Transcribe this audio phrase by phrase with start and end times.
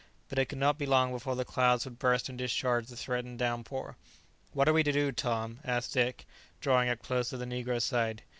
[0.29, 3.37] But it could not be long before the clouds would burst and discharge the threatened
[3.37, 3.97] down pour.
[4.51, 6.25] "What are we to do, Tom?" asked Dick,
[6.59, 8.23] drawing up close to the negro's side.